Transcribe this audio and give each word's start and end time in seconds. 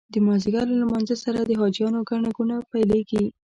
د 0.13 0.15
مازدیګر 0.27 0.65
له 0.71 0.77
لمانځه 0.81 1.15
سره 1.23 1.39
د 1.41 1.51
حاجیانو 1.59 2.07
ګڼه 2.09 2.29
ګوڼه 2.37 2.57
پیلېږي. 2.71 3.23